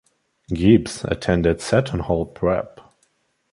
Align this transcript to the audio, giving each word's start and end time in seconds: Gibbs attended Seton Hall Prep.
Gibbs 0.47 1.03
attended 1.03 1.61
Seton 1.61 1.99
Hall 1.99 2.25
Prep. 2.25 2.79